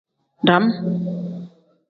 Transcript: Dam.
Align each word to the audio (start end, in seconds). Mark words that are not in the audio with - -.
Dam. 0.47 0.63